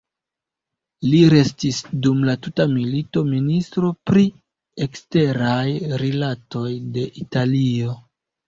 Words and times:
Li 1.09 1.19
restis 1.33 1.81
dum 2.05 2.23
la 2.29 2.33
tuta 2.47 2.65
milito 2.71 3.23
ministro 3.33 3.91
pri 4.13 4.25
eksteraj 4.87 5.65
rilatoj 6.05 6.69
de 6.97 7.09
Italio. 7.27 7.95